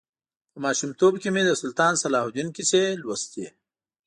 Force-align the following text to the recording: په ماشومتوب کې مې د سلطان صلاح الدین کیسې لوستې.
په 0.51 0.57
ماشومتوب 0.65 1.13
کې 1.21 1.29
مې 1.35 1.43
د 1.45 1.51
سلطان 1.61 1.93
صلاح 2.03 2.23
الدین 2.25 2.49
کیسې 2.57 2.83
لوستې. 3.01 3.47